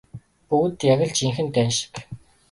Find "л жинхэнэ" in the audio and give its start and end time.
1.07-1.51